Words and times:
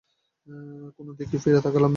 কোন 0.97 1.07
দিকে 1.19 1.37
ফিরে 1.37 1.59
তাকালাম 1.61 1.81
না। 1.83 1.89